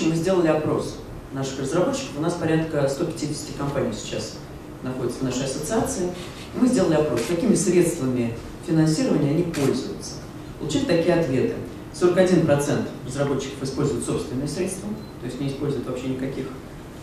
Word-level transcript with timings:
случае 0.00 0.08
мы 0.08 0.16
сделали 0.16 0.48
опрос 0.48 0.96
наших 1.32 1.60
разработчиков. 1.60 2.18
У 2.18 2.20
нас 2.22 2.34
порядка 2.34 2.88
150 2.88 3.56
компаний 3.58 3.92
сейчас 3.92 4.36
находятся 4.82 5.20
в 5.20 5.22
нашей 5.24 5.44
ассоциации. 5.44 6.10
Мы 6.54 6.66
сделали 6.66 6.94
опрос, 6.94 7.20
какими 7.28 7.54
средствами 7.54 8.34
финансирования 8.66 9.30
они 9.30 9.42
пользуются. 9.42 10.14
Получили 10.58 10.84
такие 10.84 11.14
ответы. 11.14 11.54
41% 11.94 12.86
разработчиков 13.06 13.62
используют 13.62 14.04
собственные 14.04 14.48
средства, 14.48 14.88
то 15.20 15.26
есть 15.26 15.40
не 15.40 15.48
используют 15.48 15.86
вообще 15.86 16.08
никаких 16.08 16.46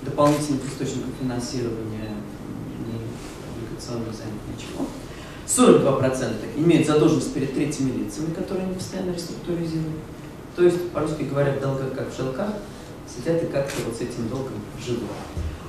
дополнительных 0.02 0.66
источников 0.66 1.10
финансирования, 1.22 2.16
ни 2.88 3.66
облигационных 3.66 4.16
займов, 4.16 4.42
ничего. 4.48 4.88
42% 5.46 6.34
имеют 6.58 6.88
задолженность 6.88 7.34
перед 7.34 7.54
третьими 7.54 8.04
лицами, 8.04 8.34
которые 8.34 8.66
они 8.66 8.76
постоянно 8.76 9.12
реструктуризируют. 9.12 10.00
То 10.56 10.64
есть, 10.64 10.90
по-русски 10.92 11.24
говоря, 11.24 11.54
в 11.54 11.62
долгах 11.62 11.94
как 11.94 12.12
в 12.12 12.16
шелках, 12.16 12.54
сидят 13.08 13.44
и 13.44 13.48
как-то 13.48 13.76
вот 13.86 13.96
с 13.96 14.02
этим 14.02 14.30
долгом 14.30 14.54
живут. 14.84 15.10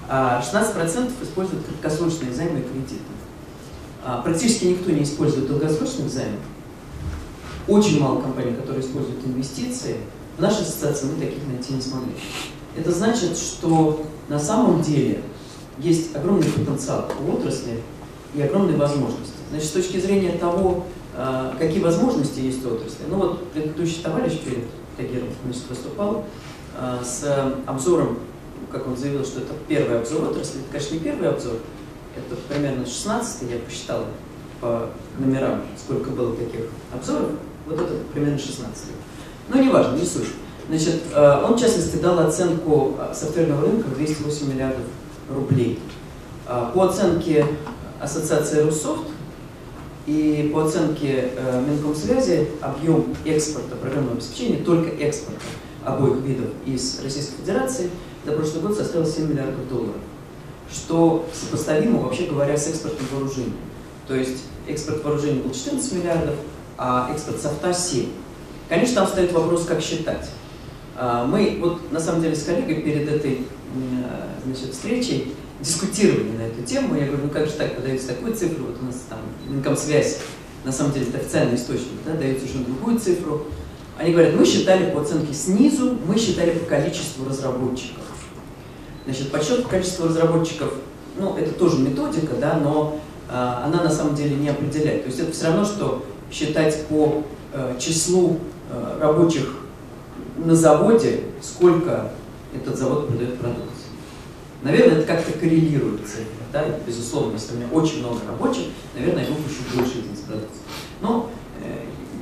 А 0.09 0.43
16% 0.43 1.13
используют 1.23 1.65
краткосрочные 1.67 2.33
займы 2.33 2.61
и 2.61 2.63
кредиты. 2.63 3.03
А 4.05 4.23
практически 4.23 4.67
никто 4.67 4.91
не 4.91 5.03
использует 5.03 5.49
долгосрочных 5.49 6.09
займов. 6.09 6.41
Очень 7.67 8.01
мало 8.01 8.23
компаний, 8.23 8.55
которые 8.55 8.83
используют 8.83 9.25
инвестиции. 9.27 9.97
В 10.39 10.41
нашей 10.41 10.63
ассоциации 10.63 11.07
мы 11.07 11.21
таких 11.21 11.47
найти 11.47 11.75
не 11.75 11.83
смогли. 11.83 12.13
Это 12.77 12.93
значит, 12.93 13.37
что 13.37 14.07
на 14.29 14.39
самом 14.39 14.81
деле 14.83 15.23
есть 15.79 16.15
огромный 16.17 16.51
потенциал 16.51 17.11
у 17.27 17.33
отрасли 17.33 17.83
и 18.35 18.41
огромные 18.41 18.77
возможности. 18.77 19.35
Значит, 19.51 19.69
с 19.69 19.73
точки 19.73 19.99
зрения 19.99 20.33
того, 20.33 20.85
а, 21.15 21.55
какие 21.59 21.83
возможности 21.83 22.41
есть 22.41 22.65
у 22.65 22.75
отрасли, 22.75 23.05
ну 23.09 23.17
вот 23.17 23.53
предыдущий 23.53 24.03
товарищ 24.03 24.39
перед 24.41 24.65
Тагиром 24.97 25.29
выступал 25.45 26.19
а, 26.19 26.25
с 27.03 27.53
обзором, 27.67 28.19
как 28.71 28.87
он 28.87 28.97
заявил, 28.97 29.25
что 29.25 29.41
это 29.41 29.55
первый 29.67 29.99
обзор 30.01 30.31
отрасли. 30.31 30.61
Это, 30.61 30.71
конечно, 30.73 30.95
не 30.95 31.01
первый 31.01 31.29
обзор, 31.31 31.55
это 32.17 32.37
примерно 32.49 32.85
16 32.85 33.51
я 33.51 33.59
посчитал 33.59 34.05
по 34.61 34.91
номерам, 35.19 35.63
сколько 35.77 36.11
было 36.11 36.35
таких 36.35 36.67
обзоров. 36.93 37.31
Вот 37.67 37.81
это 37.81 37.95
примерно 38.13 38.39
16 38.39 38.87
Но 39.49 39.61
неважно, 39.61 39.97
не 39.97 40.05
суть. 40.05 40.29
Значит, 40.69 41.03
а, 41.15 41.45
он, 41.47 41.57
в 41.57 41.61
частности, 41.61 41.97
дал 41.97 42.19
оценку 42.19 42.97
софтверного 43.15 43.63
рынка 43.63 43.87
в 43.89 43.97
208 43.97 44.53
миллиардов 44.53 44.85
рублей. 45.31 45.79
По 46.47 46.85
оценке 46.87 47.45
Ассоциации 48.01 48.63
Руссофт 48.63 49.03
и 50.07 50.51
по 50.55 50.65
оценке 50.65 51.33
э, 51.37 51.65
Минкомсвязи 51.69 52.49
объем 52.63 53.15
экспорта 53.27 53.77
программного 53.77 54.17
обеспечения, 54.17 54.65
только 54.65 54.89
экспорта 54.89 55.43
обоих 55.95 56.23
видов 56.25 56.47
из 56.67 57.01
Российской 57.03 57.37
Федерации 57.39 57.91
за 58.25 58.33
прошлый 58.33 58.63
год 58.63 58.77
составил 58.77 59.07
7 59.07 59.29
миллиардов 59.29 59.69
долларов, 59.69 60.01
что 60.71 61.27
сопоставимо, 61.33 62.01
вообще 62.01 62.27
говоря, 62.27 62.57
с 62.57 62.67
экспортом 62.69 63.07
вооружений. 63.13 63.55
То 64.07 64.15
есть 64.15 64.45
экспорт 64.67 65.05
вооружений 65.05 65.41
был 65.41 65.53
14 65.53 65.93
миллиардов, 65.93 66.35
а 66.77 67.11
экспорт 67.13 67.41
софта 67.41 67.73
7. 67.73 68.07
Конечно, 68.69 68.97
там 68.97 69.09
стоит 69.09 69.33
вопрос, 69.33 69.65
как 69.65 69.81
считать. 69.81 70.29
А, 70.97 71.27
мы 71.27 71.59
вот 71.61 71.93
на 71.93 72.01
самом 72.01 72.23
деле 72.23 72.35
с 72.35 72.45
коллегой 72.45 72.83
перед 72.83 73.09
этой 73.09 73.47
значит, 74.45 74.73
встречей 74.73 75.35
дискутировали 75.61 76.31
на 76.37 76.43
эту 76.43 76.63
тему. 76.63 76.95
Я 76.95 77.07
говорю, 77.07 77.25
ну 77.25 77.31
как 77.31 77.47
же 77.47 77.53
так, 77.53 77.77
подается 77.77 78.09
такую 78.09 78.35
цифру, 78.35 78.67
вот 78.67 78.77
у 78.81 78.87
нас 78.87 79.05
там 79.09 79.19
Минкомсвязь, 79.49 80.19
на 80.65 80.73
самом 80.73 80.93
деле 80.93 81.07
это 81.07 81.19
официальный 81.19 81.57
источник, 81.57 81.99
да, 82.05 82.15
дает 82.15 82.39
совершенно 82.39 82.65
другую 82.65 82.99
цифру. 82.99 83.47
Они 83.99 84.13
говорят, 84.13 84.35
мы 84.37 84.47
считали 84.47 84.91
по 84.91 85.01
оценке 85.01 85.35
снизу, 85.35 85.97
мы 86.07 86.17
считали 86.17 86.57
по 86.57 86.67
количеству 86.67 87.29
разработчиков. 87.29 88.05
Значит, 89.05 89.33
подсчет 89.33 89.65
по 89.65 89.71
количеству 89.71 90.07
разработчиков, 90.07 90.73
ну, 91.19 91.37
это 91.37 91.51
тоже 91.53 91.79
методика, 91.79 92.35
да, 92.41 92.61
но 92.63 93.01
э, 93.29 93.33
она 93.33 93.83
на 93.83 93.91
самом 93.91 94.15
деле 94.15 94.37
не 94.37 94.51
определяет. 94.51 95.03
То 95.03 95.09
есть 95.09 95.19
это 95.19 95.33
все 95.33 95.47
равно, 95.47 95.65
что 95.65 96.07
считать 96.31 96.87
по 96.87 97.25
э, 97.53 97.77
числу 97.81 98.39
э, 98.71 98.99
рабочих 99.01 99.49
на 100.37 100.55
заводе, 100.55 101.23
сколько 101.43 102.13
этот 102.55 102.79
завод 102.79 103.09
продает 103.09 103.39
продукции. 103.41 103.69
Наверное, 104.63 104.99
это 104.99 105.07
как-то 105.07 105.33
коррелирует 105.33 106.03
цифры. 106.03 106.25
Да? 106.53 106.65
Безусловно, 106.87 107.33
если 107.35 107.55
у 107.55 107.57
меня 107.57 107.69
очень 107.73 108.01
много 108.01 108.21
рабочих, 108.29 108.67
наверное, 108.95 109.25
я 109.25 109.31
выпущу 109.31 109.63
больше 109.75 109.99
единиц 109.99 110.21
продукции. 110.21 110.61
Но 111.01 111.31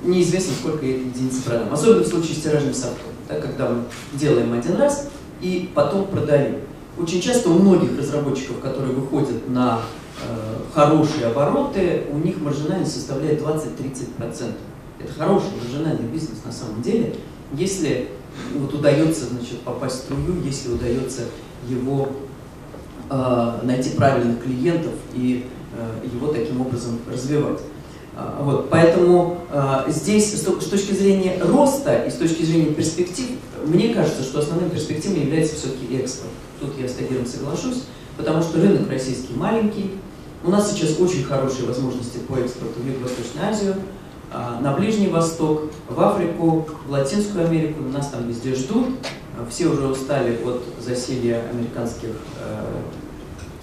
неизвестно, 0.06 0.55
сколько 0.55 0.84
единиц 0.84 1.43
продам. 1.44 1.72
Особенно 1.72 2.05
в 2.05 2.06
случае 2.06 2.37
с 2.37 2.43
тиражным 2.43 2.75
софтом, 2.75 3.12
да, 3.28 3.41
когда 3.41 3.69
мы 3.69 3.84
делаем 4.15 4.53
один 4.53 4.77
раз 4.77 5.09
и 5.41 5.71
потом 5.75 6.06
продаем. 6.06 6.61
Очень 6.99 7.21
часто 7.21 7.50
у 7.50 7.59
многих 7.59 7.99
разработчиков, 7.99 8.61
которые 8.61 8.95
выходят 8.95 9.49
на 9.49 9.81
э, 10.22 10.56
хорошие 10.75 11.27
обороты, 11.27 12.05
у 12.11 12.19
них 12.19 12.41
маржинальность 12.41 12.95
составляет 12.95 13.43
20-30%. 13.43 14.53
Это 14.99 15.12
хороший 15.12 15.50
маржинальный 15.62 16.09
бизнес 16.09 16.39
на 16.45 16.53
самом 16.53 16.81
деле, 16.81 17.15
если 17.53 18.09
вот 18.55 18.72
удается 18.72 19.27
значит, 19.27 19.61
попасть 19.61 19.97
в 19.97 19.99
струю, 20.05 20.43
если 20.43 20.72
удается 20.72 21.22
его 21.69 22.09
э, 23.11 23.59
найти 23.62 23.91
правильных 23.91 24.43
клиентов 24.43 24.93
и 25.15 25.47
э, 25.77 26.06
его 26.06 26.28
таким 26.28 26.62
образом 26.62 26.99
развивать. 27.11 27.61
Э, 28.16 28.41
вот, 28.43 28.71
поэтому 28.71 29.38
э, 29.50 29.84
здесь 29.88 30.32
с, 30.32 30.43
с 30.43 30.69
точки 30.69 30.93
зрения 30.93 31.38
роста 31.43 32.04
и 32.04 32.10
с 32.10 32.15
точки 32.15 32.43
зрения 32.43 32.72
перспектив, 32.72 33.27
мне 33.65 33.94
кажется, 33.94 34.22
что 34.22 34.38
основным 34.38 34.71
перспективой 34.71 35.21
является 35.21 35.56
все-таки 35.56 35.97
экспорт. 35.97 36.31
Тут 36.60 36.78
я 36.81 36.88
с 36.88 36.93
Тагиром 36.93 37.27
соглашусь, 37.27 37.84
потому 38.16 38.43
что 38.43 38.60
рынок 38.60 38.91
российский 38.91 39.34
маленький, 39.34 39.91
у 40.44 40.50
нас 40.50 40.72
сейчас 40.72 40.99
очень 40.99 41.25
хорошие 41.25 41.66
возможности 41.66 42.19
по 42.19 42.34
экспорту 42.38 42.81
в 42.81 42.87
Юго-Восточную 42.87 43.49
Азию, 43.49 43.75
на 44.60 44.72
Ближний 44.75 45.09
Восток, 45.09 45.71
в 45.88 46.00
Африку, 46.00 46.69
в 46.87 46.91
Латинскую 46.91 47.47
Америку, 47.47 47.83
нас 47.83 48.09
там 48.09 48.28
везде 48.28 48.54
ждут. 48.54 48.88
Все 49.50 49.66
уже 49.66 49.87
устали 49.87 50.38
от 50.44 50.62
засилия 50.83 51.43
американских 51.50 52.09
э, 52.41 52.65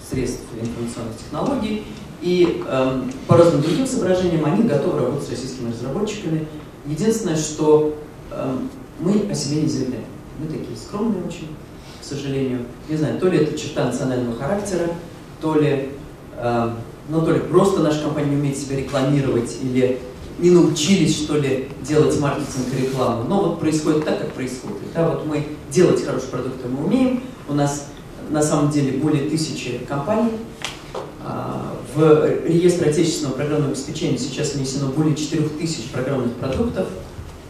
средств 0.08 0.42
информационных 0.60 1.18
технологий, 1.18 1.84
и 2.24 2.64
э, 2.66 3.02
по 3.28 3.36
разным 3.36 3.60
другим 3.60 3.86
соображениям 3.86 4.46
они 4.46 4.62
готовы 4.66 4.98
работать 4.98 5.26
с 5.28 5.30
российскими 5.30 5.70
разработчиками. 5.70 6.48
Единственное, 6.86 7.36
что 7.36 7.98
э, 8.30 8.56
мы 8.98 9.30
о 9.30 9.34
себе 9.34 9.60
не 9.60 9.68
заявляем. 9.68 10.06
Мы 10.38 10.46
такие 10.46 10.74
скромные 10.74 11.22
очень, 11.22 11.48
к 12.00 12.04
сожалению. 12.04 12.60
Не 12.88 12.96
знаю, 12.96 13.20
то 13.20 13.28
ли 13.28 13.40
это 13.40 13.58
черта 13.58 13.84
национального 13.84 14.38
характера, 14.38 14.86
то 15.42 15.54
ли, 15.56 15.90
э, 16.38 16.70
ну, 17.10 17.20
то 17.20 17.30
ли 17.30 17.40
просто 17.40 17.82
наша 17.82 18.02
компания 18.02 18.30
не 18.30 18.36
умеет 18.36 18.56
себя 18.56 18.78
рекламировать, 18.78 19.58
или 19.62 19.98
не 20.38 20.50
научились, 20.50 21.24
что 21.24 21.36
ли, 21.36 21.68
делать 21.82 22.18
маркетинг 22.18 22.68
и 22.74 22.86
рекламу. 22.86 23.24
Но 23.28 23.42
вот 23.42 23.60
происходит 23.60 24.06
так, 24.06 24.18
как 24.20 24.32
происходит. 24.32 24.78
Да, 24.94 25.10
вот 25.10 25.26
мы 25.26 25.46
делать 25.70 26.02
хорошие 26.02 26.30
продукты 26.30 26.68
мы 26.68 26.86
умеем, 26.86 27.22
у 27.50 27.52
нас 27.52 27.88
на 28.30 28.40
самом 28.40 28.70
деле 28.70 28.96
более 28.96 29.28
тысячи 29.28 29.76
компаний. 29.86 30.32
В 31.94 32.46
реестр 32.46 32.88
отечественного 32.88 33.34
программного 33.34 33.70
обеспечения 33.70 34.18
сейчас 34.18 34.54
внесено 34.54 34.88
более 34.88 35.14
4000 35.14 35.92
программных 35.92 36.32
продуктов. 36.34 36.88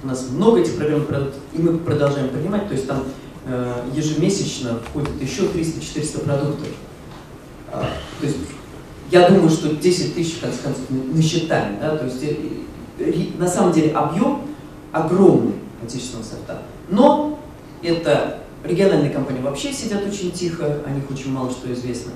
У 0.02 0.06
нас 0.06 0.28
много 0.30 0.60
этих 0.60 0.76
программных 0.76 1.08
продуктов, 1.08 1.40
и 1.54 1.62
мы 1.62 1.78
продолжаем 1.78 2.28
принимать. 2.28 2.68
То 2.68 2.74
есть 2.74 2.86
там 2.86 3.04
э, 3.46 3.84
ежемесячно 3.94 4.80
входит 4.80 5.22
еще 5.22 5.44
300-400 5.44 6.24
продуктов. 6.24 6.68
А, 7.72 7.90
то 8.20 8.26
есть 8.26 8.36
я 9.10 9.30
думаю, 9.30 9.48
что 9.48 9.74
10 9.74 10.14
тысяч, 10.14 10.34
в 10.34 10.40
конце 10.42 10.58
концов, 10.62 10.84
насчитаем. 10.90 11.78
Да? 11.80 11.96
То 11.96 12.04
есть 12.04 13.38
на 13.38 13.48
самом 13.48 13.72
деле 13.72 13.92
объем 13.92 14.42
огромный 14.92 15.54
отечественного 15.82 16.24
софта. 16.24 16.62
Но 16.90 17.38
это 17.82 18.40
региональные 18.62 19.10
компании 19.10 19.40
вообще 19.40 19.72
сидят 19.72 20.06
очень 20.06 20.32
тихо, 20.32 20.80
о 20.86 20.90
них 20.90 21.10
очень 21.10 21.32
мало 21.32 21.50
что 21.50 21.72
известно. 21.72 22.12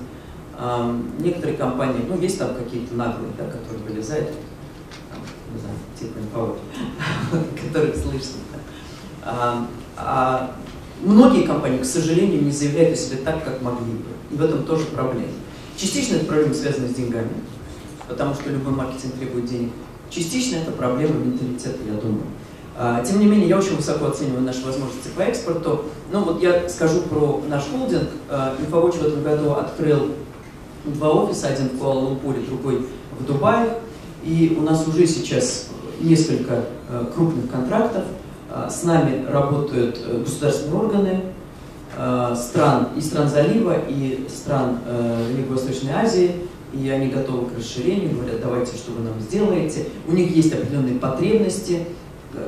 Некоторые 1.19 1.57
компании, 1.57 2.03
ну, 2.07 2.19
есть 2.19 2.37
там 2.37 2.53
какие-то 2.53 2.93
наглые, 2.95 3.31
да, 3.37 3.45
которые 3.45 3.79
вылезают, 3.87 4.29
там, 5.09 5.21
не 5.53 5.59
знаю, 5.61 5.75
типа 5.97 6.19
инфовод, 6.19 6.59
которых 7.67 7.95
слышно. 7.95 8.39
Да. 9.23 9.67
А 9.95 10.55
многие 11.01 11.43
компании, 11.43 11.77
к 11.77 11.85
сожалению, 11.85 12.43
не 12.43 12.51
заявляют 12.51 12.97
о 12.97 13.01
себе 13.01 13.17
так, 13.17 13.43
как 13.43 13.61
могли 13.61 13.93
бы. 13.93 14.09
И 14.31 14.35
в 14.35 14.43
этом 14.43 14.63
тоже 14.63 14.85
проблема. 14.85 15.27
Частично 15.77 16.15
эта 16.15 16.25
проблема 16.25 16.53
связана 16.53 16.89
с 16.89 16.93
деньгами, 16.93 17.29
потому 18.07 18.33
что 18.33 18.49
любой 18.49 18.73
маркетинг 18.73 19.13
требует 19.15 19.45
денег. 19.45 19.71
Частично 20.09 20.57
это 20.57 20.71
проблема 20.71 21.15
менталитета, 21.15 21.79
я 21.85 21.93
думаю. 21.93 22.25
А, 22.75 23.03
тем 23.03 23.19
не 23.19 23.25
менее, 23.25 23.47
я 23.47 23.57
очень 23.57 23.75
высоко 23.75 24.07
оцениваю 24.07 24.41
наши 24.41 24.65
возможности 24.65 25.09
по 25.15 25.21
экспорту. 25.21 25.85
Ну 26.11 26.23
вот 26.23 26.41
я 26.41 26.67
скажу 26.67 27.01
про 27.01 27.41
наш 27.47 27.63
холдинг. 27.65 28.09
Инфовоч 28.59 28.95
в 28.95 29.05
этом 29.05 29.23
году 29.23 29.51
открыл 29.51 30.11
два 30.85 31.11
офиса, 31.11 31.47
один 31.47 31.69
в 31.69 31.77
Куала-Лумпуре, 31.79 32.41
другой 32.41 32.85
в 33.19 33.25
Дубае. 33.25 33.79
И 34.23 34.55
у 34.59 34.61
нас 34.61 34.87
уже 34.87 35.07
сейчас 35.07 35.69
несколько 36.01 36.65
э, 36.89 37.05
крупных 37.13 37.49
контрактов. 37.51 38.03
А, 38.51 38.69
с 38.69 38.83
нами 38.83 39.25
работают 39.27 39.99
э, 40.03 40.19
государственные 40.19 40.79
органы, 40.79 41.21
э, 41.95 42.35
стран, 42.35 42.89
и 42.97 43.01
стран 43.01 43.29
залива, 43.29 43.77
и 43.87 44.25
стран 44.27 44.79
э, 44.85 45.33
Юго-Восточной 45.37 45.93
Азии, 45.93 46.31
и 46.73 46.89
они 46.89 47.07
готовы 47.07 47.49
к 47.49 47.57
расширению, 47.57 48.15
говорят, 48.15 48.41
давайте, 48.41 48.75
что 48.75 48.91
вы 48.91 49.03
нам 49.03 49.19
сделаете. 49.19 49.85
У 50.07 50.13
них 50.13 50.35
есть 50.35 50.53
определенные 50.53 50.95
потребности, 50.95 51.85
э, 52.33 52.47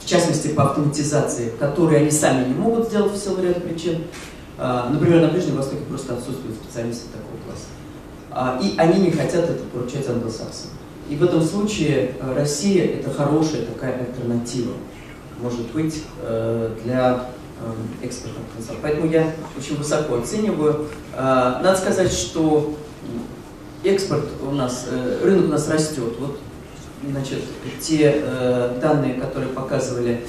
в 0.00 0.06
частности, 0.06 0.48
по 0.48 0.64
автоматизации, 0.70 1.52
которые 1.58 2.02
они 2.02 2.10
сами 2.10 2.48
не 2.48 2.54
могут 2.54 2.88
сделать 2.88 3.12
в 3.12 3.16
силу 3.16 3.42
ряда 3.42 3.60
причин. 3.60 3.98
Э, 4.60 4.90
например, 4.90 5.22
на 5.22 5.28
Ближнем 5.28 5.56
Востоке 5.56 5.82
просто 5.88 6.12
отсутствуют 6.14 6.56
специалисты 6.56 7.08
такого 7.08 7.42
класса. 7.46 7.66
А, 8.30 8.60
и 8.62 8.76
они 8.76 9.06
не 9.06 9.10
хотят 9.10 9.48
это 9.48 9.64
поручать 9.72 10.06
англосаксам. 10.08 10.70
И 11.08 11.16
в 11.16 11.24
этом 11.24 11.42
случае 11.42 12.14
э, 12.20 12.34
Россия– 12.36 12.84
это 13.00 13.10
хорошая 13.10 13.64
такая 13.64 14.06
альтернатива, 14.06 14.74
может 15.40 15.72
быть, 15.72 16.04
э, 16.22 16.76
для 16.84 17.30
э, 17.60 18.04
экспортных 18.04 18.44
потенциала. 18.44 18.78
Поэтому 18.82 19.10
я 19.10 19.32
очень 19.58 19.76
высоко 19.76 20.18
оцениваю. 20.18 20.86
Надо 21.16 21.76
сказать, 21.76 22.12
что 22.12 22.74
экспорт 23.82 24.26
у 24.46 24.52
нас, 24.52 24.86
рынок 25.22 25.46
у 25.46 25.48
нас 25.48 25.68
растет. 25.68 26.14
Вот, 26.18 26.38
значит, 27.08 27.40
те 27.80 28.22
данные, 28.80 29.14
которые 29.14 29.52
показывали, 29.52 30.24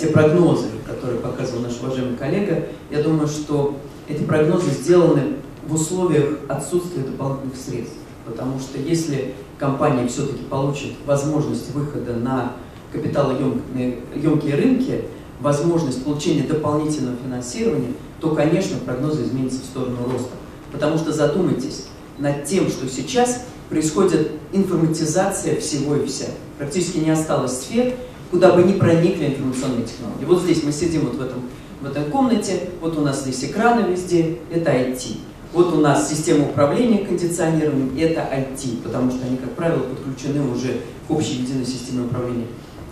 те 0.00 0.06
прогнозы, 0.08 0.68
которые 0.86 1.20
показывал 1.20 1.62
наш 1.62 1.78
уважаемый 1.80 2.16
коллега, 2.16 2.64
я 2.90 3.02
думаю, 3.02 3.28
что 3.28 3.76
эти 4.08 4.22
прогнозы 4.22 4.70
сделаны 4.70 5.34
в 5.66 5.74
условиях 5.74 6.38
отсутствия 6.48 7.02
дополнительных 7.02 7.56
средств. 7.56 7.96
Потому 8.24 8.58
что 8.58 8.78
если 8.78 9.34
компания 9.58 10.06
все-таки 10.08 10.42
получит 10.44 10.92
возможность 11.06 11.72
выхода 11.72 12.14
на 12.14 12.52
капиталоемкие 12.92 14.54
рынки, 14.54 15.04
возможность 15.40 16.02
получения 16.02 16.42
дополнительного 16.44 17.16
финансирования, 17.22 17.92
то, 18.20 18.30
конечно, 18.34 18.78
прогнозы 18.78 19.24
изменятся 19.24 19.60
в 19.60 19.64
сторону 19.64 19.98
роста. 20.10 20.30
Потому 20.72 20.96
что 20.96 21.12
задумайтесь 21.12 21.86
над 22.18 22.44
тем, 22.44 22.68
что 22.68 22.88
сейчас 22.88 23.44
происходит 23.68 24.32
информатизация 24.52 25.58
всего 25.60 25.96
и 25.96 26.06
вся. 26.06 26.26
Практически 26.58 26.98
не 26.98 27.10
осталось 27.10 27.60
сфер, 27.60 27.94
куда 28.30 28.52
бы 28.52 28.62
не 28.62 28.74
проникли 28.74 29.26
информационные 29.26 29.84
технологии. 29.84 30.24
Вот 30.24 30.42
здесь 30.42 30.62
мы 30.62 30.72
сидим 30.72 31.02
вот 31.02 31.16
в 31.16 31.22
этом, 31.22 31.42
в 31.80 31.86
этом 31.86 32.04
комнате, 32.04 32.70
вот 32.80 32.96
у 32.96 33.00
нас 33.00 33.22
здесь 33.22 33.44
экраны 33.44 33.90
везде, 33.90 34.38
это 34.50 34.70
IT. 34.70 35.18
Вот 35.52 35.72
у 35.72 35.80
нас 35.80 36.10
система 36.10 36.48
управления 36.48 36.98
кондиционированием, 36.98 37.96
это 37.98 38.20
IT, 38.20 38.82
потому 38.82 39.10
что 39.10 39.26
они, 39.26 39.36
как 39.36 39.50
правило, 39.52 39.80
подключены 39.80 40.50
уже 40.50 40.80
к 41.06 41.10
общей 41.10 41.36
единой 41.36 41.64
системе 41.64 42.06
управления 42.06 42.46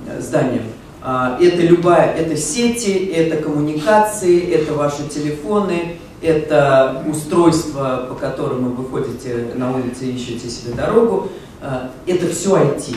э, 0.06 0.20
зданием. 0.20 0.62
А, 1.02 1.38
это 1.38 1.60
любая, 1.60 2.14
это 2.14 2.36
сети, 2.36 2.88
это 2.88 3.36
коммуникации, 3.36 4.40
это 4.50 4.72
ваши 4.72 5.06
телефоны, 5.08 5.96
это 6.24 7.04
устройство, 7.06 8.06
по 8.08 8.14
которому 8.14 8.70
вы 8.70 8.84
выходите 8.84 9.52
на 9.56 9.76
улице 9.76 10.06
и 10.06 10.12
ищете 10.12 10.48
себе 10.48 10.72
дорогу. 10.72 11.28
А, 11.60 11.90
это 12.06 12.28
все 12.28 12.56
IT. 12.56 12.96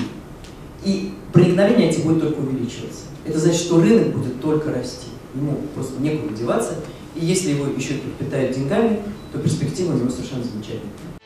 И 0.86 1.14
проникновение 1.34 1.92
IT 1.92 2.06
будет 2.06 2.22
только 2.22 2.40
увеличиваться. 2.40 3.02
Это 3.26 3.38
значит, 3.40 3.60
что 3.60 3.82
рынок 3.82 4.14
будет 4.16 4.42
только 4.42 4.72
расти. 4.72 5.08
Ему 5.36 5.58
просто 5.76 6.02
некуда 6.02 6.34
деваться. 6.34 6.76
И 7.16 7.26
если 7.26 7.52
его 7.52 7.66
еще 7.66 7.96
подпитают 7.96 8.56
деньгами, 8.56 9.02
то 9.34 9.40
перспектива 9.40 9.94
у 9.94 9.98
него 9.98 10.10
совершенно 10.10 10.44
замечательная. 10.44 11.17